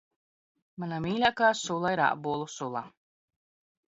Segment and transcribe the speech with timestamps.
[0.83, 2.81] Mana mīļākā sula ir ābolu sula.